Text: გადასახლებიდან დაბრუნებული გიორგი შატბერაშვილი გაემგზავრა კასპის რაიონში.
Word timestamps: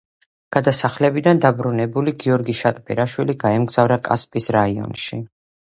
გადასახლებიდან 0.55 1.41
დაბრუნებული 1.43 2.15
გიორგი 2.25 2.57
შატბერაშვილი 2.61 3.39
გაემგზავრა 3.47 4.01
კასპის 4.11 4.51
რაიონში. 4.59 5.25